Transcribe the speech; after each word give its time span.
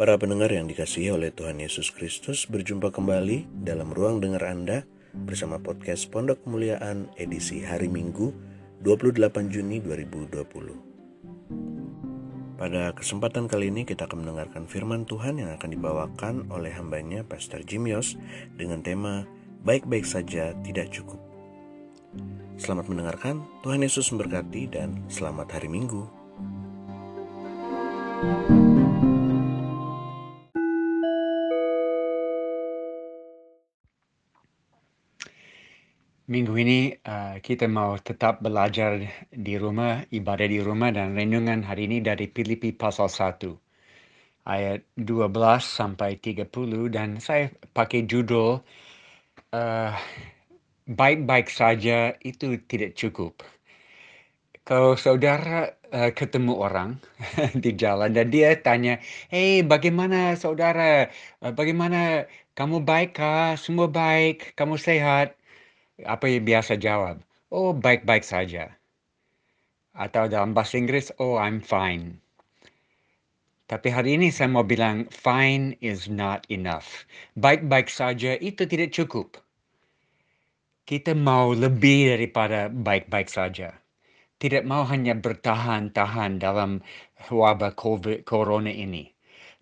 Para 0.00 0.16
pendengar 0.16 0.48
yang 0.48 0.64
dikasihi 0.64 1.12
oleh 1.12 1.28
Tuhan 1.28 1.60
Yesus 1.60 1.92
Kristus 1.92 2.48
berjumpa 2.48 2.88
kembali 2.88 3.68
dalam 3.68 3.92
ruang 3.92 4.16
dengar 4.16 4.48
Anda 4.48 4.88
bersama 5.12 5.60
podcast 5.60 6.08
Pondok 6.08 6.40
Kemuliaan 6.40 7.12
edisi 7.20 7.60
hari 7.60 7.92
Minggu 7.92 8.32
28 8.80 9.52
Juni 9.52 9.76
2020. 9.84 12.56
Pada 12.56 12.96
kesempatan 12.96 13.44
kali 13.44 13.68
ini 13.68 13.84
kita 13.84 14.08
akan 14.08 14.24
mendengarkan 14.24 14.64
firman 14.64 15.04
Tuhan 15.04 15.36
yang 15.36 15.52
akan 15.60 15.68
dibawakan 15.68 16.48
oleh 16.48 16.72
hambanya 16.72 17.20
Pastor 17.20 17.60
Jim 17.60 17.84
Yos 17.84 18.16
dengan 18.56 18.80
tema 18.80 19.28
Baik-baik 19.68 20.08
saja 20.08 20.56
tidak 20.64 20.96
cukup. 20.96 21.20
Selamat 22.56 22.88
mendengarkan, 22.88 23.44
Tuhan 23.60 23.84
Yesus 23.84 24.08
memberkati 24.16 24.64
dan 24.64 25.04
selamat 25.12 25.60
hari 25.60 25.68
Minggu. 25.68 26.08
thank 28.20 28.48
you 28.48 28.59
Minggu 36.30 36.54
ini 36.62 36.94
uh, 37.10 37.42
kita 37.42 37.66
mau 37.66 37.98
tetap 37.98 38.38
belajar 38.38 39.02
di 39.34 39.58
rumah, 39.58 40.06
ibadah 40.14 40.46
di 40.46 40.62
rumah 40.62 40.94
dan 40.94 41.18
renungan 41.18 41.66
hari 41.66 41.90
ini 41.90 41.98
dari 41.98 42.30
Filipi 42.30 42.70
pasal 42.70 43.10
1 43.10 43.50
ayat 44.46 44.86
12 44.94 45.26
sampai 45.58 46.22
30 46.22 46.46
dan 46.94 47.18
saya 47.18 47.50
pakai 47.74 48.06
judul 48.06 48.62
uh, 49.58 49.92
baik-baik 50.86 51.50
saja 51.50 52.14
itu 52.22 52.62
tidak 52.70 52.94
cukup. 52.94 53.42
Kalau 54.62 54.94
saudara 54.94 55.74
uh, 55.90 56.14
ketemu 56.14 56.54
orang 56.62 56.90
di 57.64 57.74
jalan 57.74 58.14
dan 58.14 58.30
dia 58.30 58.54
tanya, 58.62 59.02
"Hey, 59.34 59.66
bagaimana 59.66 60.38
saudara? 60.38 61.10
Bagaimana 61.42 62.30
kamu 62.54 62.86
baik 62.86 63.18
kah? 63.18 63.58
Semua 63.58 63.90
baik? 63.90 64.54
Kamu 64.54 64.78
sehat?" 64.78 65.39
Apa 66.06 66.30
yang 66.30 66.46
biasa 66.46 66.80
jawab? 66.80 67.20
Oh, 67.50 67.74
baik-baik 67.76 68.24
saja. 68.24 68.72
Atau 69.92 70.30
dalam 70.30 70.54
bahasa 70.54 70.78
Inggris, 70.78 71.10
oh, 71.18 71.36
I'm 71.36 71.58
fine. 71.58 72.22
Tapi 73.66 73.88
hari 73.90 74.18
ini 74.18 74.34
saya 74.34 74.50
mau 74.50 74.66
bilang, 74.66 75.06
fine 75.10 75.78
is 75.78 76.10
not 76.10 76.42
enough. 76.50 77.06
Baik-baik 77.38 77.86
saja 77.86 78.34
itu 78.38 78.66
tidak 78.66 78.90
cukup. 78.90 79.38
Kita 80.86 81.14
mau 81.14 81.54
lebih 81.54 82.18
daripada 82.18 82.66
baik-baik 82.66 83.30
saja. 83.30 83.78
Tidak 84.40 84.66
mau 84.66 84.82
hanya 84.88 85.14
bertahan-tahan 85.14 86.42
dalam 86.42 86.82
wabah 87.30 87.76
COVID, 87.78 88.26
corona 88.26 88.74
ini 88.74 89.19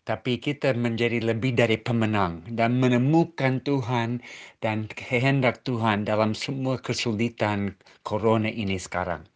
tapi 0.08 0.40
kita 0.40 0.72
menjadi 0.72 1.20
lebih 1.20 1.52
dari 1.52 1.76
pemenang 1.76 2.40
dan 2.56 2.80
menemukan 2.80 3.60
Tuhan 3.60 4.24
dan 4.64 4.88
kehendak 4.88 5.60
Tuhan 5.68 6.08
dalam 6.08 6.32
semua 6.32 6.80
kesulitan 6.80 7.76
corona 8.08 8.48
ini 8.48 8.80
sekarang. 8.80 9.28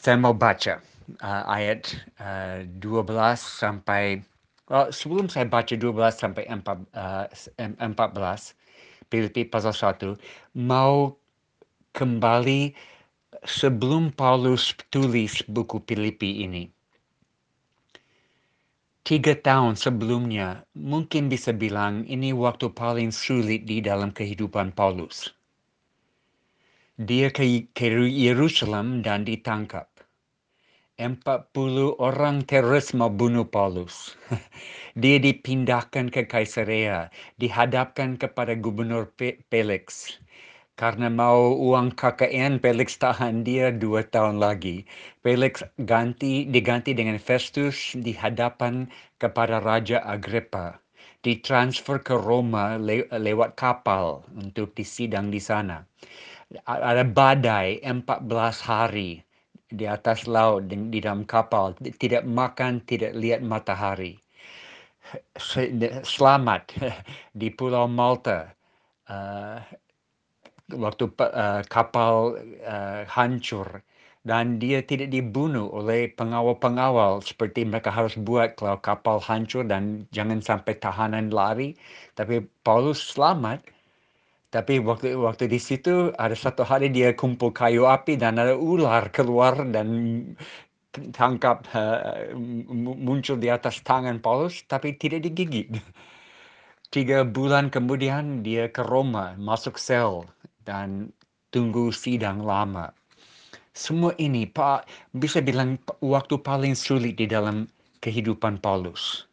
Saya 0.00 0.16
mau 0.16 0.32
baca 0.32 0.80
uh, 1.20 1.44
ayat 1.44 1.92
uh, 2.16 2.64
12 2.80 3.12
sampai 3.36 4.24
well, 4.72 4.88
sebelum 4.88 5.28
saya 5.28 5.44
baca 5.44 5.76
12 5.76 5.92
sampai 6.16 6.48
4, 6.48 6.64
uh, 6.96 7.28
14 7.60 7.92
Filipi 9.12 9.44
pasal 9.44 9.76
1 9.76 10.16
mau 10.56 11.12
kembali 11.92 12.72
sebelum 13.44 14.08
Paulus 14.16 14.72
tulis 14.88 15.44
buku 15.44 15.84
Filipi 15.84 16.48
ini 16.48 16.73
tiga 19.04 19.36
tahun 19.36 19.76
sebelumnya, 19.76 20.64
mungkin 20.72 21.28
bisa 21.28 21.52
bilang 21.52 22.08
ini 22.08 22.32
waktu 22.32 22.72
paling 22.72 23.12
sulit 23.12 23.68
di 23.68 23.84
dalam 23.84 24.08
kehidupan 24.08 24.72
Paulus. 24.72 25.28
Dia 26.96 27.28
ke, 27.28 27.68
ke 27.76 27.86
Yerusalem 28.08 29.04
dan 29.04 29.28
ditangkap. 29.28 29.92
40 30.96 32.00
orang 32.00 32.46
teroris 32.46 32.94
membunuh 32.96 33.44
Paulus. 33.44 34.14
Dia 35.02 35.18
dipindahkan 35.18 36.08
ke 36.08 36.24
Kaisarea, 36.24 37.10
dihadapkan 37.36 38.14
kepada 38.14 38.54
Gubernur 38.54 39.10
Felix 39.50 40.16
karena 40.74 41.06
mau 41.06 41.54
uang 41.54 41.94
KKN 41.94 42.58
Felix 42.58 42.98
tahan 42.98 43.46
dia 43.46 43.70
dua 43.70 44.02
tahun 44.02 44.42
lagi. 44.42 44.82
Felix 45.22 45.62
ganti 45.86 46.46
diganti 46.50 46.90
dengan 46.90 47.18
Festus 47.22 47.94
di 47.94 48.10
hadapan 48.10 48.90
kepada 49.22 49.62
Raja 49.62 50.02
Agrippa. 50.02 50.82
Ditransfer 51.24 52.04
ke 52.04 52.12
Roma 52.18 52.76
le 52.76 53.08
lewat 53.08 53.56
kapal 53.56 54.20
untuk 54.36 54.74
disidang 54.76 55.32
di 55.32 55.40
sana. 55.40 55.80
Ada 56.68 57.06
badai 57.06 57.80
14 57.80 58.28
hari 58.68 59.24
di 59.72 59.88
atas 59.88 60.28
laut 60.28 60.68
di, 60.68 60.76
di 60.92 60.98
dalam 61.00 61.24
kapal. 61.24 61.72
Tidak 61.80 62.26
makan, 62.28 62.84
tidak 62.84 63.16
lihat 63.16 63.40
matahari. 63.40 64.20
Selamat 66.04 66.76
di 67.40 67.48
Pulau 67.54 67.88
Malta. 67.88 68.52
Uh, 69.04 69.60
waktu 70.72 71.04
uh, 71.20 71.60
kapal 71.68 72.40
uh, 72.64 73.04
hancur 73.04 73.84
dan 74.24 74.56
dia 74.56 74.80
tidak 74.80 75.12
dibunuh 75.12 75.68
oleh 75.68 76.08
pengawal-pengawal 76.16 77.20
seperti 77.20 77.68
mereka 77.68 77.92
harus 77.92 78.16
buat 78.16 78.56
kalau 78.56 78.80
kapal 78.80 79.20
hancur 79.20 79.68
dan 79.68 80.08
jangan 80.16 80.40
sampai 80.40 80.80
tahanan 80.80 81.28
lari. 81.28 81.76
Tapi 82.16 82.40
Paulus 82.64 83.12
selamat. 83.12 83.60
Tapi 84.54 84.78
waktu 84.80 85.18
waktu 85.18 85.50
di 85.50 85.58
situ 85.58 86.14
ada 86.14 86.32
satu 86.32 86.62
hari 86.64 86.88
dia 86.88 87.10
kumpul 87.12 87.50
kayu 87.50 87.84
api 87.90 88.14
dan 88.16 88.38
ada 88.38 88.54
ular 88.54 89.10
keluar 89.10 89.58
dan 89.74 89.88
tangkap 91.12 91.66
uh, 91.74 92.30
muncul 92.78 93.36
di 93.36 93.50
atas 93.50 93.82
tangan 93.82 94.22
Paulus 94.22 94.62
tapi 94.70 94.94
tidak 94.96 95.26
digigit. 95.26 95.68
Tiga 96.94 97.26
bulan 97.26 97.68
kemudian 97.74 98.46
dia 98.46 98.70
ke 98.70 98.80
Roma 98.86 99.34
masuk 99.36 99.74
sel 99.76 100.30
dan 100.64 101.12
tunggu 101.54 101.94
sidang 101.94 102.42
lama. 102.42 102.90
Semua 103.74 104.14
ini 104.18 104.46
Pak 104.46 104.86
bisa 105.14 105.38
bilang 105.38 105.78
waktu 106.02 106.38
paling 106.42 106.74
sulit 106.74 107.18
di 107.18 107.30
dalam 107.30 107.70
kehidupan 108.02 108.58
Paulus. 108.58 109.26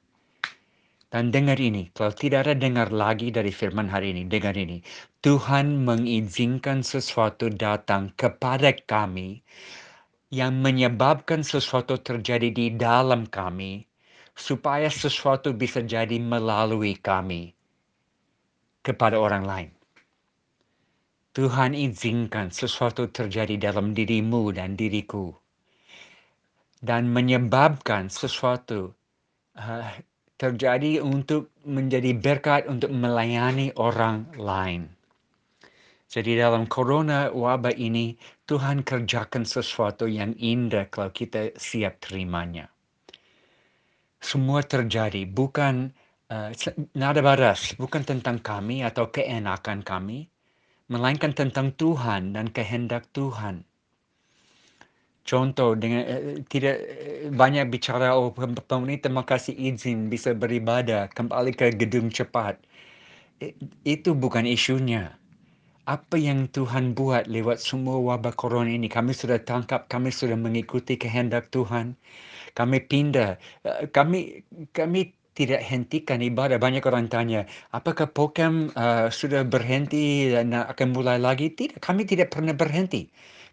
Dan 1.11 1.27
dengar 1.27 1.59
ini, 1.59 1.91
kalau 1.91 2.15
tidak 2.15 2.47
ada 2.47 2.55
dengar 2.55 2.87
lagi 2.87 3.35
dari 3.35 3.51
firman 3.51 3.91
hari 3.91 4.15
ini, 4.15 4.31
dengar 4.31 4.55
ini. 4.55 4.79
Tuhan 5.19 5.83
mengizinkan 5.83 6.87
sesuatu 6.87 7.51
datang 7.51 8.15
kepada 8.15 8.71
kami 8.87 9.43
yang 10.31 10.63
menyebabkan 10.63 11.43
sesuatu 11.43 11.99
terjadi 11.99 12.47
di 12.55 12.71
dalam 12.79 13.27
kami 13.27 13.83
supaya 14.39 14.87
sesuatu 14.87 15.51
bisa 15.51 15.83
jadi 15.83 16.15
melalui 16.15 16.95
kami 16.95 17.51
kepada 18.79 19.19
orang 19.19 19.43
lain. 19.43 19.69
Tuhan 21.31 21.71
izinkan 21.71 22.51
sesuatu 22.51 23.07
terjadi 23.07 23.55
dalam 23.71 23.95
dirimu 23.95 24.51
dan 24.51 24.75
diriku 24.75 25.31
dan 26.81 27.07
menyebabkan 27.07 28.09
sesuatu 28.11 28.91
uh, 29.55 29.87
terjadi 30.35 30.99
untuk 30.99 31.53
menjadi 31.63 32.17
berkat 32.17 32.65
untuk 32.65 32.89
melayani 32.89 33.69
orang 33.77 34.25
lain. 34.33 34.89
Jadi 36.11 36.35
dalam 36.35 36.67
corona 36.67 37.31
wabah 37.31 37.77
ini 37.79 38.17
Tuhan 38.43 38.83
kerjakan 38.83 39.47
sesuatu 39.47 40.11
yang 40.11 40.35
indah 40.35 40.91
kalau 40.91 41.13
kita 41.15 41.55
siap 41.55 42.03
terimanya. 42.03 42.67
Semua 44.19 44.59
terjadi 44.67 45.23
bukan 45.23 45.87
uh, 46.27 46.51
nada 46.97 47.21
baras, 47.23 47.77
bukan 47.79 48.03
tentang 48.03 48.43
kami 48.43 48.83
atau 48.83 49.07
keenakan 49.07 49.85
kami, 49.85 50.27
melainkan 50.91 51.31
tentang 51.31 51.71
Tuhan 51.79 52.35
dan 52.35 52.51
kehendak 52.51 53.07
Tuhan. 53.15 53.63
Contoh 55.23 55.77
dengan 55.79 56.03
eh, 56.03 56.43
tidak 56.51 56.75
eh, 56.83 57.29
banyak 57.31 57.69
bicara 57.71 58.11
oh 58.17 58.33
pemerintah 58.35 59.07
terima 59.07 59.23
kasih 59.23 59.53
izin 59.55 60.11
bisa 60.11 60.35
beribadah 60.35 61.07
kembali 61.13 61.55
ke 61.55 61.71
gedung 61.79 62.11
cepat. 62.11 62.59
Itu 63.87 64.13
bukan 64.13 64.45
isunya. 64.45 65.17
Apa 65.89 66.15
yang 66.19 66.45
Tuhan 66.51 66.93
buat 66.93 67.25
lewat 67.25 67.57
semua 67.63 67.97
wabah 67.97 68.33
corona 68.37 68.69
ini, 68.69 68.85
kami 68.85 69.11
sudah 69.17 69.41
tangkap, 69.41 69.89
kami 69.89 70.13
sudah 70.13 70.37
mengikuti 70.37 70.93
kehendak 70.99 71.49
Tuhan. 71.49 71.97
Kami 72.53 72.77
pindah, 72.91 73.39
eh, 73.65 73.87
kami 73.89 74.43
kami 74.75 75.15
tidak 75.31 75.63
hentikan 75.63 76.19
ibadah. 76.19 76.59
Banyak 76.59 76.83
orang 76.83 77.07
tanya, 77.07 77.47
apakah 77.71 78.11
Pokem 78.11 78.71
uh, 78.75 79.07
sudah 79.07 79.47
berhenti 79.47 80.31
dan 80.31 80.51
akan 80.51 80.91
mulai 80.91 81.17
lagi? 81.21 81.51
Tidak, 81.51 81.79
kami 81.79 82.03
tidak 82.03 82.33
pernah 82.33 82.55
berhenti. 82.55 83.07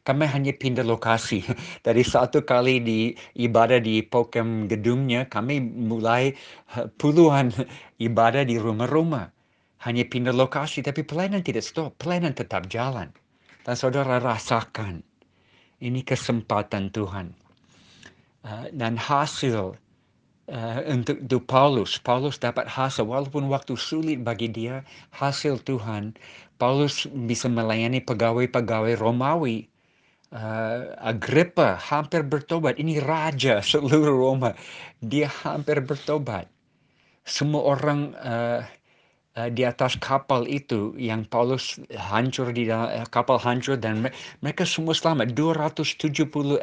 kami 0.06 0.24
hanya 0.24 0.56
pindah 0.56 0.88
lokasi. 0.88 1.44
Dari 1.86 2.00
satu 2.00 2.40
kali 2.40 2.80
di 2.80 3.12
ibadah 3.36 3.76
di 3.76 4.00
Pokem 4.00 4.64
gedungnya, 4.64 5.28
kami 5.28 5.60
mulai 5.60 6.32
eh, 6.78 6.86
puluhan 6.96 7.52
ibadah 8.08 8.40
di 8.48 8.56
rumah-rumah. 8.56 9.28
Hanya 9.84 10.08
pindah 10.08 10.32
lokasi, 10.32 10.80
tapi 10.80 11.04
pelayanan 11.04 11.44
tidak 11.44 11.62
stop. 11.62 11.92
Pelayanan 12.00 12.32
tetap 12.32 12.66
jalan. 12.72 13.12
Dan 13.62 13.76
saudara 13.76 14.16
rasakan, 14.16 15.04
ini 15.84 16.00
kesempatan 16.02 16.88
Tuhan. 16.88 17.36
Uh, 18.48 18.70
dan 18.72 18.96
hasil 18.96 19.76
uh, 20.48 20.80
untuk, 20.88 21.20
Paulus, 21.44 22.00
Paulus 22.00 22.40
dapat 22.40 22.66
hasil 22.66 23.04
walaupun 23.04 23.46
waktu 23.52 23.76
sulit 23.76 24.24
bagi 24.24 24.48
dia, 24.48 24.82
hasil 25.14 25.60
Tuhan, 25.62 26.16
Paulus 26.58 27.06
bisa 27.06 27.46
melayani 27.46 28.02
pegawai-pegawai 28.02 28.98
Romawi. 28.98 29.68
Uh, 30.28 30.92
Agrippa 31.00 31.80
hampir 31.80 32.20
bertobat. 32.20 32.76
Ini 32.76 33.00
raja 33.00 33.62
seluruh 33.70 34.12
Roma. 34.12 34.52
Dia 35.00 35.30
hampir 35.44 35.80
bertobat. 35.80 36.50
Semua 37.24 37.64
orang 37.76 38.12
uh, 38.18 38.60
di 39.46 39.62
atas 39.62 39.94
kapal 40.02 40.42
itu 40.50 40.90
yang 40.98 41.22
Paulus 41.22 41.78
hancur 41.94 42.50
di 42.50 42.66
dalam 42.66 42.90
uh, 42.90 43.06
kapal 43.06 43.38
hancur 43.38 43.78
dan 43.78 44.10
mereka 44.42 44.66
semua 44.66 44.98
selamat. 44.98 45.38
276 45.38 46.58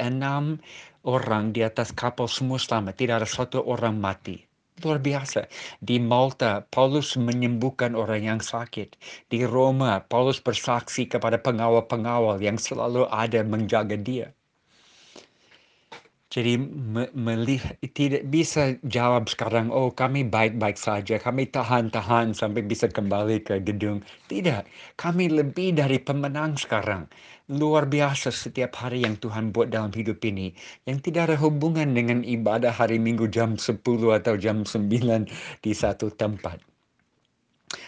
orang 1.07 1.43
di 1.55 1.61
atas 1.63 1.95
kapal 1.95 2.27
semua 2.27 2.59
selamat. 2.59 2.93
Tidak 2.99 3.15
ada 3.23 3.29
satu 3.29 3.63
orang 3.63 3.95
mati. 3.95 4.43
Luar 4.83 4.99
biasa. 4.99 5.47
Di 5.79 6.03
Malta, 6.03 6.67
Paulus 6.67 7.15
menyembuhkan 7.15 7.95
orang 7.95 8.27
yang 8.27 8.41
sakit. 8.43 8.99
Di 9.31 9.47
Roma, 9.47 10.03
Paulus 10.03 10.43
bersaksi 10.43 11.07
kepada 11.07 11.39
pengawal-pengawal 11.39 12.43
yang 12.43 12.59
selalu 12.59 13.07
ada 13.07 13.39
menjaga 13.47 13.95
dia. 13.95 14.35
Jadi 16.35 16.59
melihat 17.15 17.79
tidak 17.95 18.27
bisa 18.27 18.75
jawab 18.83 19.31
sekarang, 19.31 19.71
oh 19.71 19.87
kami 19.87 20.27
baik-baik 20.27 20.75
saja, 20.75 21.15
kami 21.15 21.47
tahan-tahan 21.47 22.35
sampai 22.35 22.59
bisa 22.59 22.91
kembali 22.91 23.39
ke 23.39 23.63
gedung. 23.63 24.03
Tidak, 24.27 24.67
kami 24.99 25.31
lebih 25.31 25.79
dari 25.79 25.95
pemenang 25.95 26.59
sekarang. 26.59 27.07
Luar 27.47 27.87
biasa 27.87 28.35
setiap 28.35 28.75
hari 28.75 29.07
yang 29.07 29.15
Tuhan 29.15 29.55
buat 29.55 29.71
dalam 29.71 29.95
hidup 29.95 30.19
ini. 30.27 30.51
Yang 30.83 31.07
tidak 31.07 31.31
ada 31.31 31.37
hubungan 31.39 31.95
dengan 31.95 32.19
ibadah 32.19 32.75
hari 32.75 32.99
Minggu 32.99 33.31
jam 33.31 33.55
10 33.55 33.79
atau 34.11 34.35
jam 34.35 34.67
9 34.67 35.31
di 35.63 35.71
satu 35.71 36.11
tempat. 36.11 36.59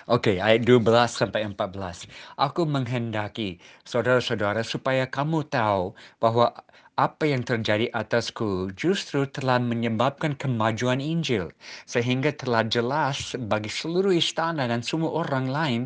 Oke, 0.07 0.35
okay, 0.35 0.37
ayat 0.39 0.63
12 0.63 0.87
sampai 1.11 1.43
14. 1.51 2.07
Aku 2.39 2.63
menghendaki 2.63 3.59
saudara-saudara 3.83 4.63
supaya 4.63 5.03
kamu 5.03 5.43
tahu 5.51 5.91
bahwa 6.23 6.55
apa 6.97 7.29
yang 7.29 7.45
terjadi 7.45 7.93
atasku 7.93 8.73
justru 8.73 9.29
telah 9.29 9.61
menyebabkan 9.61 10.33
kemajuan 10.33 10.97
Injil, 10.97 11.53
sehingga 11.85 12.33
telah 12.33 12.65
jelas 12.65 13.37
bagi 13.37 13.69
seluruh 13.69 14.17
istana 14.17 14.65
dan 14.65 14.81
semua 14.81 15.13
orang 15.13 15.45
lain 15.45 15.81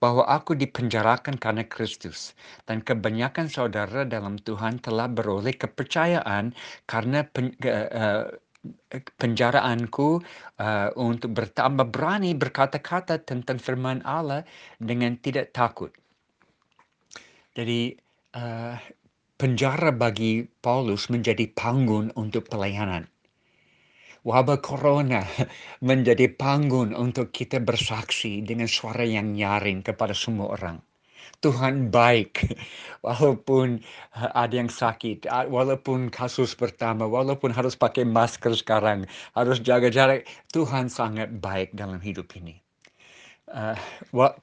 bahwa 0.00 0.24
aku 0.24 0.56
dipenjarakan 0.56 1.36
karena 1.36 1.68
Kristus, 1.68 2.32
dan 2.64 2.80
kebanyakan 2.80 3.52
saudara 3.52 4.08
dalam 4.08 4.40
Tuhan 4.40 4.80
telah 4.80 5.04
beroleh 5.04 5.52
kepercayaan 5.52 6.56
karena 6.88 7.28
pen, 7.28 7.52
uh, 7.60 8.32
penjaraanku 9.20 10.24
uh, 10.56 10.88
untuk 10.96 11.36
bertambah 11.36 11.92
berani 11.92 12.32
berkata-kata 12.32 13.20
tentang 13.20 13.60
firman 13.60 14.00
Allah 14.08 14.48
dengan 14.80 15.20
tidak 15.20 15.52
takut. 15.52 15.92
Jadi 17.52 17.94
uh, 18.34 18.80
penjara 19.34 19.90
bagi 19.90 20.46
Paulus 20.62 21.10
menjadi 21.10 21.50
panggung 21.50 22.14
untuk 22.14 22.46
pelayanan. 22.46 23.10
Wabah 24.24 24.62
corona 24.64 25.26
menjadi 25.84 26.32
panggung 26.32 26.96
untuk 26.96 27.34
kita 27.34 27.60
bersaksi 27.60 28.40
dengan 28.40 28.70
suara 28.70 29.04
yang 29.04 29.36
nyaring 29.36 29.84
kepada 29.84 30.16
semua 30.16 30.56
orang. 30.56 30.78
Tuhan 31.44 31.92
baik, 31.92 32.56
walaupun 33.06 33.84
ada 34.16 34.54
yang 34.54 34.72
sakit, 34.72 35.28
walaupun 35.28 36.08
kasus 36.08 36.56
pertama, 36.56 37.04
walaupun 37.04 37.52
harus 37.52 37.76
pakai 37.76 38.08
masker 38.08 38.56
sekarang, 38.56 39.04
harus 39.36 39.60
jaga 39.60 39.92
jarak, 39.92 40.24
Tuhan 40.56 40.88
sangat 40.88 41.28
baik 41.44 41.76
dalam 41.76 42.00
hidup 42.00 42.32
ini. 42.38 42.60
Uh, 43.44 43.76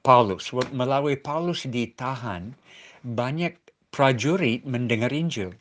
Paulus, 0.06 0.54
melalui 0.70 1.18
Paulus 1.18 1.66
ditahan, 1.66 2.54
banyak 3.02 3.61
prajurit 3.92 4.64
mendengar 4.64 5.12
Injil. 5.12 5.52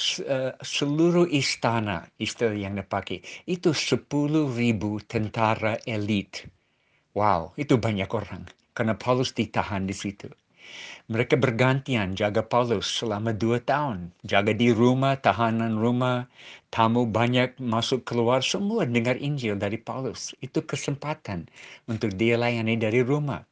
Eh, 0.00 0.52
seluruh 0.60 1.26
istana, 1.28 2.08
istilah 2.20 2.56
yang 2.56 2.76
dipakai, 2.78 3.20
itu 3.48 3.70
10 3.74 4.48
ribu 4.52 5.00
tentara 5.04 5.76
elit. 5.88 6.46
Wow, 7.16 7.52
itu 7.58 7.74
banyak 7.76 8.08
orang. 8.12 8.46
Karena 8.76 8.94
Paulus 8.94 9.34
ditahan 9.34 9.84
di 9.84 9.96
situ. 9.96 10.30
Mereka 11.10 11.34
bergantian 11.42 12.14
jaga 12.14 12.46
Paulus 12.46 12.86
selama 12.86 13.34
dua 13.34 13.58
tahun. 13.58 14.14
Jaga 14.22 14.54
di 14.54 14.70
rumah, 14.70 15.18
tahanan 15.18 15.74
rumah, 15.74 16.30
tamu 16.70 17.02
banyak 17.10 17.58
masuk 17.58 18.06
keluar, 18.06 18.40
semua 18.46 18.86
dengar 18.86 19.18
Injil 19.18 19.58
dari 19.58 19.76
Paulus. 19.76 20.30
Itu 20.38 20.62
kesempatan 20.62 21.50
untuk 21.90 22.14
dia 22.14 22.38
layani 22.38 22.78
dari 22.78 23.02
rumah. 23.02 23.42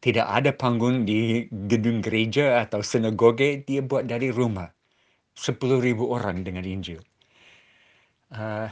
Tidak 0.00 0.26
ada 0.26 0.52
panggung 0.52 1.08
di 1.08 1.48
gedung 1.50 2.04
gereja 2.04 2.62
atau 2.62 2.84
sinagoge, 2.84 3.64
dia 3.64 3.80
buat 3.82 4.06
dari 4.06 4.30
rumah. 4.30 4.70
Sepuluh 5.36 5.82
ribu 5.82 6.08
orang 6.12 6.44
dengan 6.46 6.64
Injil. 6.64 7.00
Uh, 8.32 8.68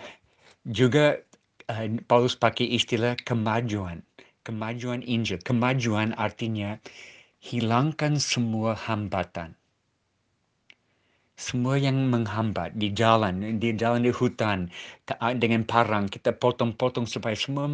juga 0.64 1.20
uh, 1.68 1.86
Paulus 2.08 2.36
pakai 2.36 2.68
istilah 2.72 3.16
kemajuan. 3.20 4.04
Kemajuan 4.44 5.00
Injil. 5.04 5.40
Kemajuan 5.40 6.16
artinya 6.16 6.76
hilangkan 7.40 8.16
semua 8.20 8.76
hambatan 8.76 9.56
semua 11.34 11.74
yang 11.74 11.98
menghambat 12.14 12.78
di 12.78 12.94
jalan, 12.94 13.58
di 13.58 13.74
jalan 13.74 14.06
di 14.06 14.14
hutan 14.14 14.70
dengan 15.38 15.66
parang 15.66 16.06
kita 16.06 16.30
potong-potong 16.30 17.10
supaya 17.10 17.34
semua 17.34 17.66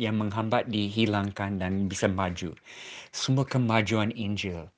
yang 0.00 0.16
menghambat 0.16 0.72
dihilangkan 0.72 1.60
dan 1.60 1.92
bisa 1.92 2.08
maju. 2.08 2.56
Semua 3.12 3.44
kemajuan 3.44 4.16
Injil, 4.16 4.72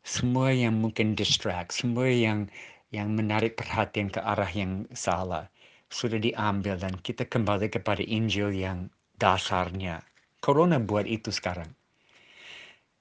semua 0.00 0.56
yang 0.56 0.80
mungkin 0.80 1.12
distract, 1.12 1.76
semua 1.76 2.08
yang 2.08 2.48
yang 2.94 3.12
menarik 3.12 3.60
perhatian 3.60 4.08
ke 4.08 4.22
arah 4.22 4.48
yang 4.48 4.88
salah 4.94 5.50
sudah 5.92 6.16
diambil 6.16 6.80
dan 6.80 6.96
kita 7.02 7.28
kembali 7.28 7.68
kepada 7.68 8.00
Injil 8.00 8.54
yang 8.56 8.88
dasarnya. 9.20 10.00
Corona 10.40 10.80
buat 10.80 11.04
itu 11.04 11.28
sekarang. 11.28 11.70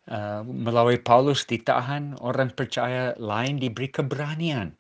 Uh, 0.03 0.43
melalui 0.43 1.00
Paulus 1.00 1.48
ditahan, 1.48 2.19
orang 2.19 2.51
percaya 2.51 3.15
lain 3.15 3.55
diberi 3.55 3.88
keberanian. 3.88 4.75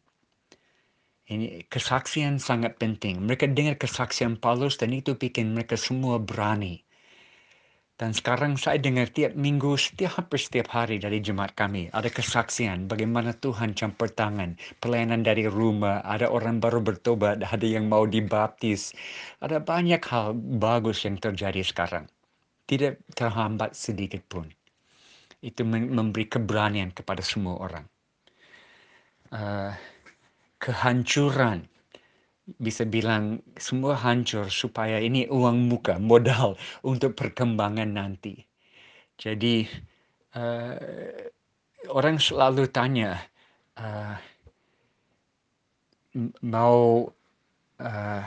Ini 1.23 1.63
kesaksian 1.71 2.43
sangat 2.43 2.75
penting. 2.75 3.23
Mereka 3.23 3.47
dengar 3.55 3.79
kesaksian 3.79 4.35
Paulus 4.35 4.75
dan 4.75 4.91
itu 4.91 5.15
bikin 5.15 5.55
mereka 5.55 5.79
semua 5.79 6.19
berani. 6.19 6.83
Dan 7.95 8.11
sekarang 8.11 8.59
saya 8.59 8.75
dengar 8.83 9.07
tiap 9.15 9.31
minggu, 9.39 9.79
setiap 9.79 10.19
hampir 10.19 10.43
setiap 10.43 10.67
hari 10.75 10.99
dari 10.99 11.23
jemaat 11.23 11.55
kami, 11.55 11.87
ada 11.95 12.11
kesaksian 12.11 12.91
bagaimana 12.91 13.31
Tuhan 13.31 13.79
campur 13.79 14.11
tangan, 14.11 14.59
pelayanan 14.83 15.23
dari 15.23 15.47
rumah, 15.47 16.03
ada 16.03 16.27
orang 16.27 16.59
baru 16.59 16.83
bertobat, 16.83 17.39
ada 17.39 17.63
yang 17.63 17.87
mau 17.87 18.03
dibaptis. 18.03 18.91
Ada 19.39 19.63
banyak 19.63 20.03
hal 20.03 20.35
bagus 20.35 21.07
yang 21.07 21.15
terjadi 21.15 21.63
sekarang. 21.63 22.11
Tidak 22.67 23.15
terhambat 23.15 23.71
sedikit 23.71 24.19
pun 24.27 24.51
itu 25.43 25.67
memberi 25.67 26.25
keberanian 26.31 26.95
kepada 26.95 27.19
semua 27.19 27.59
orang. 27.59 27.85
Uh, 29.33 29.75
kehancuran 30.63 31.67
bisa 32.59 32.87
bilang 32.87 33.43
semua 33.59 33.99
hancur 33.99 34.47
supaya 34.47 34.99
ini 34.99 35.27
uang 35.27 35.67
muka 35.67 35.99
modal 35.99 36.55
untuk 36.87 37.19
perkembangan 37.19 37.91
nanti. 37.91 38.39
Jadi 39.19 39.67
uh, 40.35 41.27
orang 41.91 42.19
selalu 42.19 42.67
tanya 42.71 43.19
uh, 43.79 44.15
mau 46.43 47.09
uh, 47.79 48.23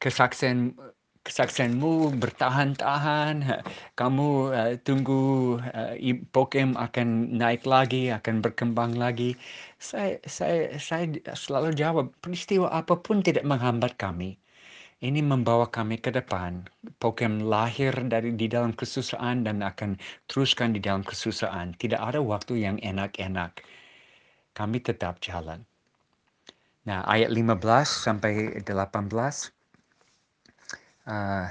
kesaksian 0.00 0.76
kesaksianmu 1.22 2.18
bertahan-tahan, 2.18 3.62
kamu 3.94 4.28
uh, 4.50 4.74
tunggu 4.82 5.56
uh, 5.62 5.94
Pokem 6.34 6.74
akan 6.74 7.38
naik 7.38 7.62
lagi, 7.66 8.10
akan 8.10 8.42
berkembang 8.42 8.98
lagi. 8.98 9.38
Saya, 9.78 10.18
saya, 10.26 10.74
saya 10.82 11.06
selalu 11.34 11.78
jawab, 11.78 12.10
peristiwa 12.18 12.70
apa 12.74 12.98
pun 12.98 13.22
tidak 13.22 13.46
menghambat 13.46 13.94
kami. 13.98 14.38
Ini 15.02 15.18
membawa 15.18 15.66
kami 15.66 15.98
ke 15.98 16.14
depan. 16.14 16.62
Pokem 17.02 17.42
lahir 17.42 17.90
dari 18.06 18.30
di 18.38 18.46
dalam 18.46 18.70
kesusahan 18.70 19.42
dan 19.42 19.58
akan 19.58 19.98
teruskan 20.30 20.74
di 20.74 20.78
dalam 20.78 21.02
kesusahan. 21.02 21.74
Tidak 21.74 21.98
ada 21.98 22.22
waktu 22.22 22.62
yang 22.62 22.78
enak-enak. 22.78 23.62
kami 24.52 24.84
tetap 24.84 25.16
jalan. 25.24 25.64
Nah, 26.84 27.00
ayat 27.08 27.32
15 27.32 27.62
sampai 27.88 28.60
18 28.60 29.61
uh, 31.06 31.46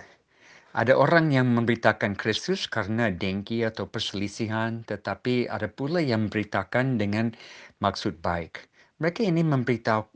ada 0.72 0.94
orang 0.96 1.36
yang 1.36 1.52
memberitakan 1.52 2.16
Kristus 2.16 2.64
karena 2.64 3.12
dengki 3.12 3.68
atau 3.68 3.92
perselisihan, 3.92 4.88
tetapi 4.88 5.52
ada 5.52 5.68
pula 5.68 6.00
yang 6.00 6.32
memberitakan 6.32 6.96
dengan 6.96 7.36
maksud 7.84 8.24
baik. 8.24 8.72
Mereka 9.02 9.26
ini 9.26 9.42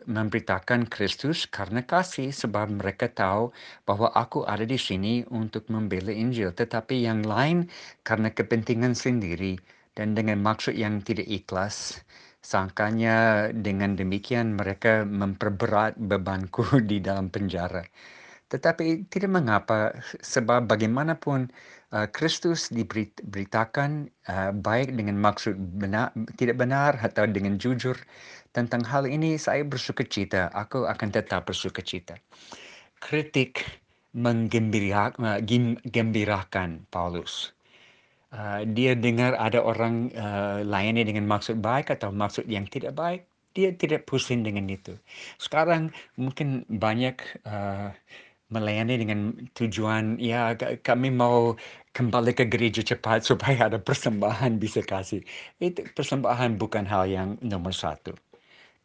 memberitakan 0.06 0.86
Kristus 0.88 1.50
karena 1.50 1.82
kasih 1.82 2.30
sebab 2.30 2.70
mereka 2.70 3.10
tahu 3.10 3.50
bahwa 3.82 4.14
aku 4.14 4.46
ada 4.46 4.62
di 4.62 4.78
sini 4.78 5.26
untuk 5.34 5.66
membela 5.74 6.14
Injil. 6.14 6.54
Tetapi 6.54 7.02
yang 7.02 7.26
lain 7.26 7.66
karena 8.06 8.30
kepentingan 8.30 8.94
sendiri 8.94 9.58
dan 9.98 10.14
dengan 10.14 10.38
maksud 10.40 10.78
yang 10.78 11.02
tidak 11.02 11.26
ikhlas. 11.26 12.06
Sangkanya 12.46 13.50
dengan 13.50 13.98
demikian 13.98 14.54
mereka 14.54 15.02
memperberat 15.02 15.98
bebanku 15.98 16.78
di 16.90 17.02
dalam 17.02 17.34
penjara. 17.34 17.82
Tetapi 18.56 19.12
tidak 19.12 19.36
mengapa 19.36 19.92
sebab 20.24 20.72
bagaimanapun 20.72 21.52
uh, 21.92 22.08
Kristus 22.08 22.72
diberitakan 22.72 24.08
uh, 24.32 24.56
baik 24.56 24.96
dengan 24.96 25.20
maksud 25.20 25.60
benar, 25.76 26.16
tidak 26.40 26.56
benar 26.56 26.96
atau 27.04 27.28
dengan 27.28 27.60
jujur 27.60 28.00
tentang 28.56 28.88
hal 28.88 29.12
ini 29.12 29.36
saya 29.36 29.68
bersuka 29.68 30.08
cita. 30.08 30.48
Aku 30.56 30.88
akan 30.88 31.12
tetap 31.12 31.52
bersuka 31.52 31.84
cita. 31.84 32.16
Kritik 33.04 33.60
menggembirakan 34.16 36.88
Paulus. 36.88 37.52
Uh, 38.32 38.64
dia 38.72 38.96
dengar 38.96 39.36
ada 39.36 39.60
orang 39.60 40.16
uh, 40.16 40.64
layani 40.64 41.04
dengan 41.04 41.28
maksud 41.28 41.60
baik 41.60 41.92
atau 41.92 42.16
maksud 42.16 42.48
yang 42.48 42.64
tidak 42.72 42.96
baik. 42.96 43.28
Dia 43.56 43.72
tidak 43.76 44.08
pusing 44.08 44.44
dengan 44.44 44.68
itu. 44.68 45.00
Sekarang 45.40 45.92
mungkin 46.20 46.68
banyak 46.68 47.16
uh, 47.48 47.96
melayani 48.54 49.02
dengan 49.02 49.20
tujuan 49.58 50.22
ya 50.22 50.54
kami 50.86 51.10
mau 51.10 51.58
kembali 51.98 52.32
ke 52.38 52.46
gereja 52.46 52.86
cepat 52.86 53.24
supaya 53.30 53.72
ada 53.72 53.80
persembahan 53.82 54.62
bisa 54.62 54.86
kasih. 54.86 55.26
Itu 55.58 55.88
persembahan 55.96 56.60
bukan 56.62 56.86
hal 56.86 57.10
yang 57.10 57.30
nomor 57.42 57.74
satu. 57.74 58.14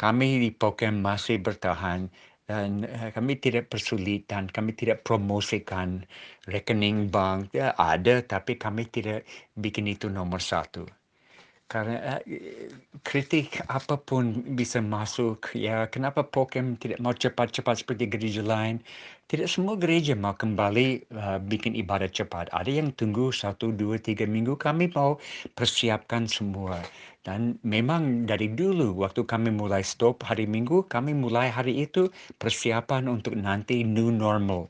Kami 0.01 0.41
di 0.41 0.51
Pokem 0.55 1.05
masih 1.05 1.45
bertahan 1.45 2.09
dan 2.49 2.89
uh, 2.89 3.13
kami 3.13 3.37
tidak 3.37 3.69
persulitan, 3.69 4.49
kami 4.49 4.73
tidak 4.73 5.05
promosikan 5.05 6.03
rekening 6.49 7.13
bank. 7.13 7.53
Ya, 7.53 7.77
ada 7.77 8.25
tapi 8.25 8.57
kami 8.57 8.89
tidak 8.89 9.29
bikin 9.61 9.87
itu 9.93 10.09
nomor 10.09 10.41
satu 10.41 10.89
karena 11.71 12.19
uh, 12.19 12.23
kritik 13.07 13.63
apa 13.71 13.95
pun 13.95 14.43
bisa 14.59 14.83
masuk 14.83 15.55
ya 15.55 15.87
kenapa 15.87 16.27
Pokem 16.27 16.75
tidak 16.75 16.99
mau 16.99 17.15
cepat-cepat 17.15 17.87
seperti 17.87 18.11
gereja 18.11 18.43
lain 18.43 18.83
tidak 19.31 19.47
semua 19.47 19.79
gereja 19.79 20.19
mau 20.19 20.35
kembali 20.35 21.07
uh, 21.15 21.39
bikin 21.39 21.79
ibadat 21.79 22.11
cepat 22.11 22.51
ada 22.51 22.67
yang 22.67 22.91
tunggu 22.99 23.31
satu 23.31 23.71
dua 23.71 23.95
tiga 24.03 24.27
minggu 24.27 24.59
kami 24.59 24.91
mau 24.91 25.23
persiapkan 25.55 26.27
semua 26.27 26.83
dan 27.23 27.55
memang 27.63 28.27
dari 28.27 28.51
dulu 28.51 28.99
waktu 28.99 29.23
kami 29.23 29.55
mulai 29.55 29.87
stop 29.87 30.27
hari 30.27 30.51
minggu 30.51 30.83
kami 30.91 31.15
mulai 31.15 31.47
hari 31.47 31.87
itu 31.87 32.11
persiapan 32.43 33.07
untuk 33.07 33.39
nanti 33.39 33.87
new 33.87 34.11
normal 34.11 34.67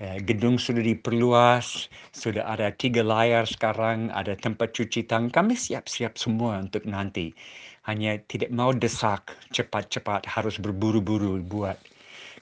Eh, 0.00 0.16
gedung 0.24 0.56
sudah 0.56 0.80
diperluas, 0.80 1.92
sudah 2.16 2.48
ada 2.48 2.72
tiga 2.72 3.04
layar 3.04 3.44
sekarang, 3.44 4.08
ada 4.16 4.32
tempat 4.32 4.72
cuci 4.72 5.04
tangan. 5.04 5.28
Kami 5.28 5.52
siap-siap 5.52 6.16
semua 6.16 6.56
untuk 6.56 6.88
nanti. 6.88 7.36
Hanya 7.84 8.16
tidak 8.24 8.48
mau 8.48 8.72
desak 8.72 9.28
cepat-cepat 9.52 10.24
harus 10.24 10.56
berburu-buru 10.56 11.44
buat. 11.44 11.76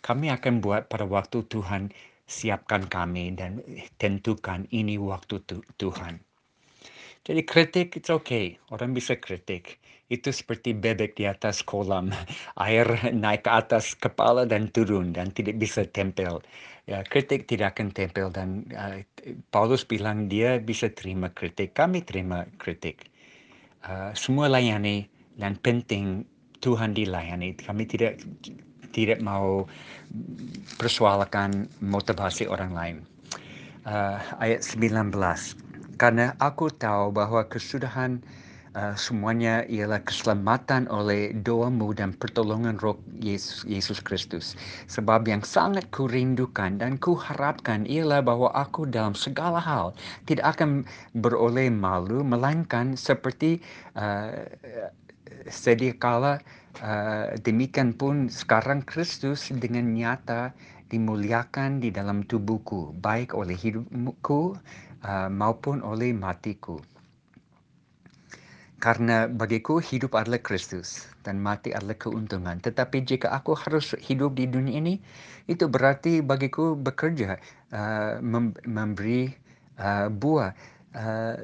Kami 0.08 0.32
akan 0.32 0.64
buat 0.64 0.88
pada 0.88 1.04
waktu 1.04 1.44
Tuhan 1.52 1.92
siapkan 2.24 2.88
kami 2.88 3.36
dan 3.36 3.60
tentukan 4.00 4.64
ini 4.72 4.96
waktu 4.96 5.44
Tuhan. 5.76 6.24
Jadi 7.28 7.44
kritik 7.44 7.92
itu 7.92 8.16
okay. 8.16 8.56
orang 8.72 8.96
bisa 8.96 9.20
kritik. 9.20 9.76
Itu 10.08 10.32
seperti 10.32 10.72
bebek 10.72 11.20
di 11.20 11.28
atas 11.28 11.60
kolam, 11.60 12.08
air 12.64 12.88
naik 13.12 13.44
ke 13.44 13.52
atas 13.52 13.92
kepala 13.92 14.48
dan 14.48 14.72
turun 14.72 15.12
dan 15.12 15.28
tidak 15.36 15.60
bisa 15.60 15.84
tempel 15.84 16.40
ya 16.88 17.04
kritik 17.04 17.44
tidak 17.44 17.76
akan 17.76 17.92
tempel 17.92 18.32
dan 18.32 18.64
uh, 18.72 19.04
Paulus 19.52 19.84
bilang 19.84 20.24
dia 20.32 20.56
bisa 20.56 20.88
terima 20.88 21.28
kritik 21.28 21.76
kami 21.76 22.00
terima 22.00 22.48
kritik 22.56 23.12
uh, 23.84 24.10
semua 24.16 24.48
layani 24.48 25.04
dan 25.36 25.60
penting 25.60 26.24
Tuhan 26.64 26.96
dilayani 26.96 27.60
kami 27.60 27.84
tidak 27.84 28.24
tidak 28.92 29.20
mau 29.20 29.68
persoalkan 30.80 31.68
motivasi 31.84 32.48
orang 32.48 32.72
lain 32.72 32.96
uh, 33.88 34.18
ayat 34.40 34.64
19 34.64 35.12
karena 35.98 36.38
aku 36.38 36.70
tahu 36.70 37.10
bahwa 37.10 37.42
kesudahan 37.50 38.22
uh, 38.78 38.94
semuanya 38.94 39.66
ialah 39.66 39.98
keselamatan 40.06 40.86
oleh 40.86 41.34
doamu 41.34 41.90
dan 41.90 42.14
pertolongan 42.14 42.78
roh 42.78 42.94
Yesus, 43.18 43.98
Kristus. 44.06 44.54
Sebab 44.86 45.26
yang 45.26 45.42
sangat 45.42 45.90
kurindukan 45.90 46.78
dan 46.78 47.02
kuharapkan 47.02 47.82
ialah 47.82 48.22
bahwa 48.22 48.54
aku 48.54 48.86
dalam 48.86 49.18
segala 49.18 49.58
hal 49.58 49.90
tidak 50.30 50.54
akan 50.54 50.86
beroleh 51.18 51.66
malu, 51.66 52.22
melainkan 52.22 52.94
seperti 52.94 53.58
uh, 53.98 54.46
sedia 55.50 55.98
kala 55.98 56.38
uh, 56.82 57.34
demikian 57.42 57.94
pun 57.94 58.30
sekarang 58.30 58.82
Kristus 58.82 59.50
dengan 59.50 59.92
nyata 59.94 60.54
dimuliakan 60.88 61.84
di 61.84 61.92
dalam 61.92 62.24
tubuhku, 62.24 62.96
baik 62.96 63.36
oleh 63.36 63.54
hidupku 63.54 64.56
uh, 65.04 65.28
maupun 65.28 65.84
oleh 65.84 66.16
matiku. 66.16 66.80
Karena 68.78 69.26
bagiku 69.26 69.82
hidup 69.82 70.14
adalah 70.14 70.38
Kristus 70.38 71.10
dan 71.26 71.42
mati 71.42 71.74
adalah 71.74 71.98
keuntungan. 71.98 72.62
Tetapi 72.62 73.02
jika 73.02 73.34
aku 73.34 73.58
harus 73.58 73.98
hidup 73.98 74.38
di 74.38 74.46
dunia 74.46 74.78
ini, 74.78 75.02
itu 75.50 75.66
berarti 75.66 76.22
bagiku 76.22 76.78
bekerja, 76.78 77.42
uh, 77.74 78.22
mem 78.22 78.54
memberi 78.62 79.34
uh, 79.82 80.06
buah. 80.06 80.54
Uh, 80.94 81.42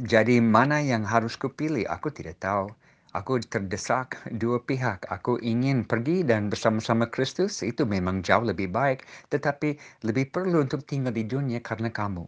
jadi 0.00 0.40
mana 0.40 0.80
yang 0.82 1.04
harus 1.04 1.36
kupilih? 1.36 1.86
Aku 1.86 2.08
tidak 2.10 2.40
tahu. 2.40 2.72
Aku 3.14 3.38
terdesak 3.52 4.08
dua 4.42 4.58
pihak. 4.68 5.00
Aku 5.16 5.38
ingin 5.52 5.86
pergi 5.90 6.26
dan 6.30 6.42
bersama-sama 6.52 7.06
Kristus. 7.14 7.62
Itu 7.70 7.82
memang 7.94 8.16
jauh 8.26 8.42
lebih 8.50 8.68
baik. 8.78 9.06
Tetapi 9.32 9.68
lebih 10.08 10.26
perlu 10.34 10.56
untuk 10.66 10.82
tinggal 10.90 11.14
di 11.14 11.24
dunia 11.32 11.60
karena 11.62 11.90
kamu. 11.94 12.24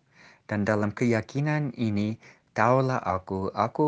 Dan 0.46 0.62
dalam 0.62 0.90
keyakinan 0.94 1.74
ini, 1.74 2.08
Taulah 2.56 3.02
aku, 3.04 3.52
aku 3.52 3.86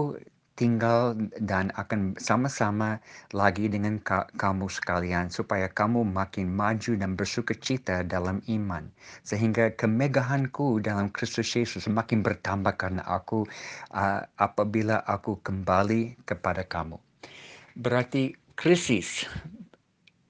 tinggal 0.58 1.14
dan 1.38 1.70
akan 1.78 2.18
sama-sama 2.18 2.98
lagi 3.30 3.70
dengan 3.70 4.02
ka 4.02 4.26
kamu 4.34 4.66
sekalian 4.66 5.30
supaya 5.30 5.70
kamu 5.70 6.02
makin 6.02 6.50
maju 6.50 6.98
dan 6.98 7.14
bersuka 7.14 7.54
cita 7.54 8.02
dalam 8.02 8.42
iman 8.50 8.90
sehingga 9.22 9.70
kemegahanku 9.78 10.82
dalam 10.82 11.14
Kristus 11.14 11.54
Yesus 11.54 11.86
makin 11.86 12.26
bertambah 12.26 12.74
karena 12.74 13.06
aku 13.06 13.46
uh, 13.94 14.26
apabila 14.34 15.06
aku 15.06 15.38
kembali 15.38 16.26
kepada 16.26 16.66
kamu. 16.66 16.98
Berarti 17.78 18.34
krisis 18.58 19.30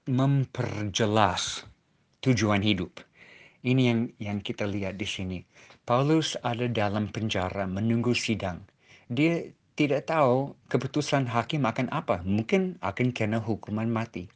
memperjelas 0.05 1.65
tujuan 2.21 2.61
hidup. 2.61 3.01
Ini 3.65 3.81
yang 3.81 3.99
yang 4.21 4.37
kita 4.45 4.69
lihat 4.69 5.01
di 5.01 5.09
sini. 5.09 5.39
Paulus 5.89 6.37
ada 6.45 6.69
dalam 6.69 7.09
penjara 7.09 7.65
menunggu 7.65 8.13
sidang. 8.13 8.61
Dia 9.09 9.41
tidak 9.79 10.11
tahu 10.11 10.59
keputusan 10.67 11.23
hakim 11.31 11.63
akan 11.63 11.87
apa. 11.95 12.19
Mungkin 12.27 12.75
akan 12.83 13.15
kena 13.15 13.39
hukuman 13.39 13.87
mati. 13.87 14.27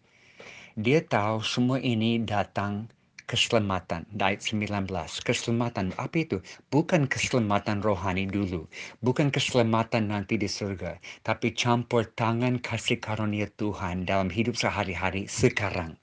Dia 0.80 1.04
tahu 1.04 1.44
semua 1.44 1.84
ini 1.84 2.24
datang 2.24 2.88
keselamatan. 3.28 4.08
Ayat 4.16 4.40
19. 4.40 4.88
Keselamatan. 5.20 5.92
Apa 6.00 6.16
itu? 6.24 6.40
Bukan 6.72 7.12
keselamatan 7.12 7.84
rohani 7.84 8.24
dulu. 8.24 8.72
Bukan 9.04 9.36
keselamatan 9.36 10.16
nanti 10.16 10.40
di 10.40 10.48
surga. 10.48 10.96
Tapi 11.28 11.52
campur 11.52 12.08
tangan 12.16 12.64
kasih 12.64 13.04
karunia 13.04 13.52
Tuhan 13.60 14.08
dalam 14.08 14.32
hidup 14.32 14.56
sehari-hari 14.56 15.28
sekarang. 15.28 16.00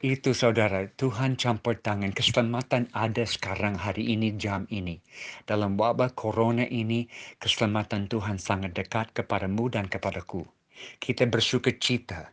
Itu 0.00 0.32
saudara, 0.32 0.88
Tuhan 0.96 1.36
campur 1.36 1.76
tangan. 1.76 2.16
Keselamatan 2.16 2.88
ada 2.96 3.20
sekarang 3.28 3.76
hari 3.76 4.16
ini, 4.16 4.32
jam 4.32 4.64
ini. 4.72 4.96
Dalam 5.44 5.76
wabah 5.76 6.16
corona 6.16 6.64
ini, 6.64 7.04
keselamatan 7.36 8.08
Tuhan 8.08 8.40
sangat 8.40 8.72
dekat 8.72 9.12
kepadamu 9.12 9.68
dan 9.68 9.92
kepadaku. 9.92 10.48
Kita 10.96 11.28
bersuka 11.28 11.76
cita 11.76 12.32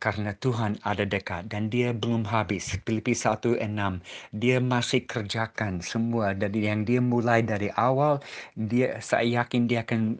karena 0.00 0.32
Tuhan 0.32 0.80
ada 0.80 1.04
dekat 1.04 1.52
dan 1.52 1.68
dia 1.68 1.92
belum 1.92 2.24
habis. 2.24 2.72
Filipi 2.88 3.12
1:6 3.12 4.00
dia 4.32 4.64
masih 4.64 5.04
kerjakan 5.04 5.84
semua 5.84 6.32
dari 6.32 6.64
yang 6.64 6.88
dia 6.88 7.04
mulai 7.04 7.44
dari 7.44 7.68
awal 7.76 8.24
dia 8.56 8.96
saya 9.04 9.44
yakin 9.44 9.68
dia 9.68 9.84
akan 9.84 10.16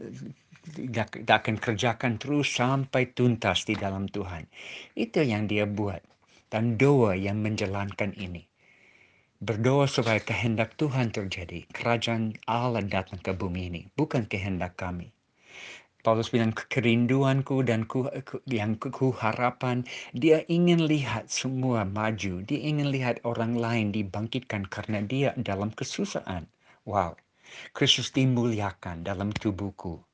dia, 0.68 1.08
akan 1.08 1.56
kerjakan 1.56 2.20
terus 2.20 2.52
sampai 2.52 3.08
tuntas 3.16 3.64
di 3.64 3.72
dalam 3.72 4.04
Tuhan. 4.04 4.44
Itu 4.92 5.24
yang 5.24 5.48
dia 5.48 5.64
buat. 5.64 6.13
Dan 6.54 6.78
doa 6.78 7.18
yang 7.18 7.42
menjalankan 7.42 8.14
ini. 8.14 8.46
Berdoa 9.42 9.90
supaya 9.90 10.22
kehendak 10.22 10.78
Tuhan 10.78 11.10
terjadi. 11.10 11.66
Kerajaan 11.74 12.38
Allah 12.46 12.86
datang 12.86 13.18
ke 13.18 13.34
bumi 13.34 13.74
ini. 13.74 13.82
Bukan 13.98 14.30
kehendak 14.30 14.78
kami. 14.78 15.10
Paulus 16.04 16.30
bilang 16.30 16.52
kerinduanku 16.54 17.64
dan 17.66 17.88
ku, 17.90 18.06
yang 18.46 18.78
ku, 18.78 18.92
ku 18.92 19.10
harapan 19.16 19.88
dia 20.12 20.44
ingin 20.52 20.84
lihat 20.84 21.32
semua 21.32 21.88
maju 21.88 22.44
dia 22.44 22.60
ingin 22.60 22.92
lihat 22.92 23.24
orang 23.24 23.56
lain 23.56 23.88
dibangkitkan 23.88 24.68
karena 24.68 25.00
dia 25.00 25.32
dalam 25.40 25.72
kesusahan 25.72 26.44
wow 26.84 27.16
Kristus 27.72 28.12
dimuliakan 28.12 29.00
dalam 29.00 29.32
tubuhku 29.32 30.04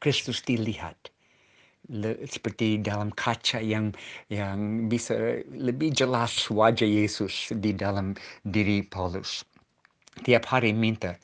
Kristus 0.00 0.40
dilihat 0.40 1.11
Le, 1.90 2.14
seperti 2.30 2.78
dalam 2.78 3.10
kaca 3.10 3.58
yang 3.58 3.90
yang 4.30 4.86
bisa 4.86 5.42
lebih 5.50 5.90
jelas 5.90 6.46
wajah 6.46 6.86
Yesus 6.86 7.50
di 7.58 7.74
dalam 7.74 8.14
diri 8.46 8.86
Paulus 8.86 9.42
tiap 10.22 10.46
hari 10.46 10.70
minta 10.70 11.18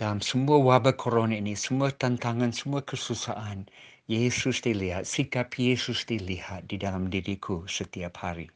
dalam 0.00 0.24
semua 0.24 0.56
wabah 0.56 0.96
corona 0.96 1.36
ini, 1.36 1.52
semua 1.52 1.92
tantangan, 1.92 2.56
semua 2.56 2.80
kesusahan, 2.80 3.68
Yesus 4.08 4.64
dilihat, 4.64 5.04
sikap 5.04 5.52
Yesus 5.60 6.08
dilihat 6.08 6.64
di 6.72 6.80
dalam 6.80 7.12
diriku 7.12 7.68
setiap 7.68 8.16
hari. 8.24 8.48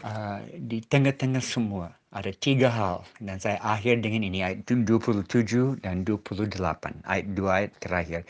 Uh, 0.00 0.40
di 0.56 0.80
tengah-tengah 0.80 1.44
semua 1.44 1.92
ada 2.08 2.32
tiga 2.32 2.72
hal 2.72 3.04
dan 3.20 3.36
saya 3.36 3.60
akhir 3.60 4.00
dengan 4.00 4.32
ini 4.32 4.40
ayat 4.40 4.64
27 4.64 5.28
dan 5.84 6.08
28 6.08 6.56
ayat 7.04 7.26
dua 7.36 7.50
ayat 7.60 7.72
terakhir 7.84 8.20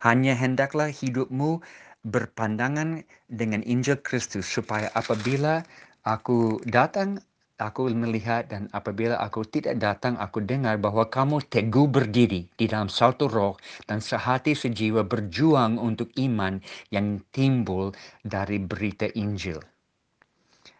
hanya 0.00 0.32
hendaklah 0.32 0.88
hidupmu 0.88 1.60
berpandangan 2.00 3.04
dengan 3.28 3.60
Injil 3.60 4.00
Kristus 4.00 4.48
supaya 4.48 4.88
apabila 4.96 5.68
aku 6.00 6.64
datang 6.64 7.20
aku 7.58 7.90
melihat 7.90 8.46
dan 8.48 8.70
apabila 8.70 9.18
aku 9.18 9.42
tidak 9.42 9.82
datang, 9.82 10.14
aku 10.16 10.38
dengar 10.40 10.78
bahwa 10.78 11.10
kamu 11.10 11.42
teguh 11.50 11.90
berdiri 11.90 12.46
di 12.54 12.64
dalam 12.70 12.86
satu 12.86 13.26
roh 13.26 13.58
dan 13.84 13.98
sehati 13.98 14.54
sejiwa 14.54 15.02
berjuang 15.04 15.76
untuk 15.76 16.08
iman 16.22 16.62
yang 16.94 17.18
timbul 17.34 17.90
dari 18.22 18.62
berita 18.62 19.10
Injil. 19.18 19.58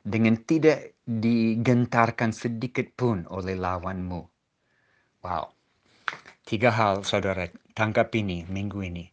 Dengan 0.02 0.40
tidak 0.44 0.98
digentarkan 1.04 2.32
sedikit 2.36 2.88
pun 2.92 3.24
oleh 3.28 3.56
lawanmu. 3.56 4.22
Wow. 5.24 5.52
Tiga 6.48 6.72
hal 6.72 7.04
saudara, 7.04 7.44
tangkap 7.76 8.12
ini 8.16 8.44
minggu 8.48 8.80
ini. 8.80 9.04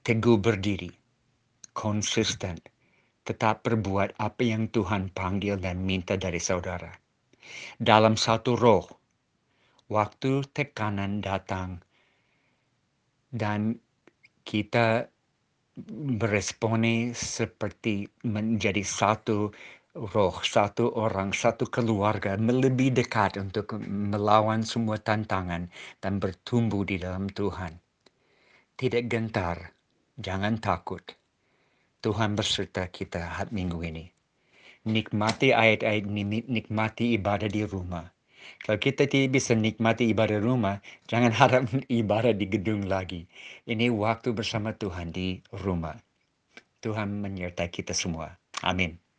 Teguh 0.00 0.40
berdiri, 0.40 0.88
konsisten, 1.76 2.56
tetap 3.20 3.68
berbuat 3.68 4.16
apa 4.16 4.42
yang 4.42 4.72
Tuhan 4.72 5.12
panggil 5.12 5.60
dan 5.60 5.84
minta 5.84 6.16
dari 6.16 6.40
saudara. 6.40 6.88
Dalam 7.76 8.16
satu 8.16 8.56
roh, 8.56 8.88
waktu 9.92 10.46
tekanan 10.56 11.20
datang 11.20 11.84
dan 13.28 13.76
kita 14.44 15.06
beresponi 16.20 17.14
seperti 17.14 18.08
menjadi 18.26 18.82
satu 18.82 19.52
roh, 19.94 20.38
satu 20.46 20.94
orang, 20.94 21.34
satu 21.34 21.66
keluarga, 21.66 22.38
lebih 22.38 22.94
dekat 22.94 23.34
untuk 23.42 23.74
melawan 23.82 24.62
semua 24.62 25.02
tantangan 25.02 25.66
dan 25.98 26.22
bertumbuh 26.22 26.86
di 26.86 27.02
dalam 27.02 27.26
Tuhan. 27.26 27.74
Tidak 28.78 29.10
gentar, 29.10 29.74
jangan 30.16 30.62
takut 30.62 31.02
Tuhan 32.00 32.32
berserta 32.32 32.88
kita 32.88 33.20
hari 33.20 33.52
minggu 33.52 33.78
ini. 33.84 34.04
Nikmati 34.88 35.52
ayat-ayat 35.52 36.08
ini, 36.08 36.48
nikmati 36.48 37.12
ibadah 37.20 37.50
di 37.50 37.68
rumah. 37.68 38.08
Kalau 38.64 38.80
kita 38.80 39.04
tidak 39.04 39.36
bisa 39.36 39.52
nikmati 39.52 40.08
ibadah 40.08 40.40
rumah, 40.40 40.80
jangan 41.04 41.28
harap 41.28 41.68
ibadah 42.00 42.32
di 42.32 42.48
gedung 42.48 42.88
lagi. 42.88 43.28
Ini 43.68 43.92
waktu 43.92 44.32
bersama 44.32 44.72
Tuhan 44.72 45.12
di 45.12 45.44
rumah. 45.52 46.00
Tuhan 46.80 47.20
menyertai 47.20 47.68
kita 47.68 47.92
semua. 47.92 48.32
Amin. 48.64 49.09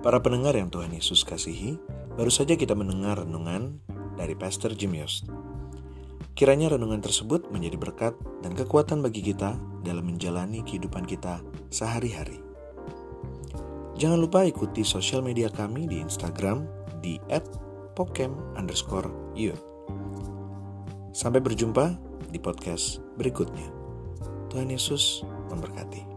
Para 0.00 0.16
pendengar 0.24 0.56
yang 0.56 0.72
Tuhan 0.72 0.96
Yesus 0.96 1.28
kasihi, 1.28 1.76
baru 2.16 2.32
saja 2.32 2.56
kita 2.56 2.72
mendengar 2.72 3.20
renungan 3.20 3.84
dari 4.16 4.32
Pastor 4.32 4.72
Jim 4.72 4.96
Yost. 4.96 5.28
Kiranya 6.32 6.72
renungan 6.72 7.04
tersebut 7.04 7.52
menjadi 7.52 7.76
berkat 7.76 8.16
dan 8.40 8.56
kekuatan 8.56 9.04
bagi 9.04 9.20
kita 9.20 9.60
dalam 9.84 10.08
menjalani 10.08 10.64
kehidupan 10.64 11.04
kita 11.04 11.44
sehari-hari. 11.68 12.40
Jangan 14.00 14.16
lupa 14.16 14.48
ikuti 14.48 14.80
sosial 14.80 15.20
media 15.20 15.52
kami 15.52 15.84
di 15.84 16.00
Instagram 16.00 16.64
di 17.04 17.20
@pokem 17.92 18.32
Sampai 21.12 21.44
berjumpa 21.44 22.00
di 22.32 22.40
podcast 22.40 23.04
berikutnya. 23.20 23.68
Tuhan 24.48 24.72
Yesus 24.72 25.20
memberkati. 25.52 26.09